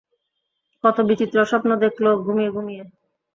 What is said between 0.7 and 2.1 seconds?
কত বিচিত্র স্বপ্ন দেখল